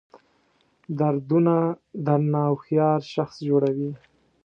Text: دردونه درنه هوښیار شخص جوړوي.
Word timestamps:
دردونه 0.99 1.55
درنه 2.05 2.41
هوښیار 2.49 2.99
شخص 3.13 3.35
جوړوي. 3.47 3.91